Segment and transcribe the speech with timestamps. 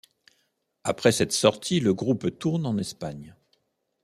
[0.83, 3.35] Après cette sortie, le groupe tourne en Espagne.